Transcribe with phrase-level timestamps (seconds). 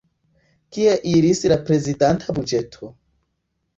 [0.77, 2.91] Kie iris la prezidanta buĝeto?